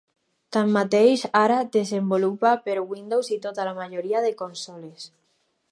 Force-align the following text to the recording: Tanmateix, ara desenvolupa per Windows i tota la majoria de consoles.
Tanmateix, 0.55 1.25
ara 1.41 1.57
desenvolupa 1.77 2.55
per 2.65 2.77
Windows 2.95 3.33
i 3.37 3.39
tota 3.47 3.69
la 3.69 3.75
majoria 3.83 4.25
de 4.29 4.37
consoles. 4.45 5.07